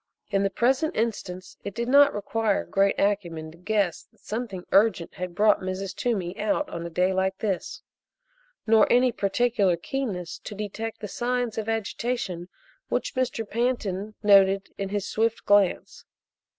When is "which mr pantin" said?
12.89-14.15